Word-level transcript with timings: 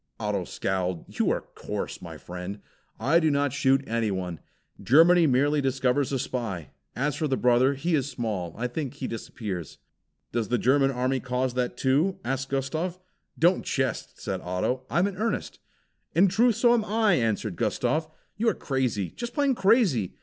Otto 0.19 0.45
scowled. 0.45 1.05
"You 1.19 1.29
are 1.29 1.41
coarse, 1.53 2.01
my 2.01 2.17
friend," 2.17 2.55
he 2.55 2.61
said. 2.99 3.05
"I 3.05 3.19
do 3.19 3.29
not 3.29 3.53
shoot 3.53 3.83
anyone. 3.87 4.39
Germany 4.81 5.27
merely 5.27 5.61
destroys 5.61 6.11
a 6.11 6.17
spy. 6.17 6.71
As 6.95 7.15
for 7.15 7.27
the 7.27 7.37
brother, 7.37 7.75
he 7.75 7.93
is 7.93 8.09
small, 8.09 8.55
I 8.57 8.65
think 8.65 8.95
he 8.95 9.05
disappears." 9.07 9.77
"Does 10.31 10.47
the 10.47 10.57
German 10.57 10.89
army 10.89 11.19
cause 11.19 11.53
that 11.53 11.77
too?" 11.77 12.17
asked 12.25 12.49
Gustav. 12.49 12.97
"Don't 13.37 13.63
jest," 13.63 14.19
said 14.19 14.41
Otto. 14.41 14.87
"I 14.89 14.97
am 14.97 15.05
in 15.05 15.17
earnest." 15.17 15.59
"In 16.15 16.27
truth, 16.27 16.55
so 16.55 16.73
am 16.73 16.83
I!" 16.83 17.13
answered 17.13 17.55
Gustav. 17.55 18.07
"You 18.37 18.49
are 18.49 18.55
crazy, 18.55 19.11
just 19.11 19.35
plain 19.35 19.53
crazy. 19.53 20.15